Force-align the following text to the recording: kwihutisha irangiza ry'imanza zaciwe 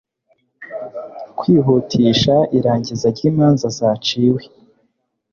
kwihutisha 1.37 2.35
irangiza 2.57 3.07
ry'imanza 3.15 3.67
zaciwe 3.77 4.41